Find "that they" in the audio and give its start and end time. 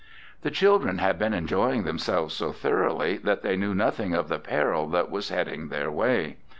3.17-3.55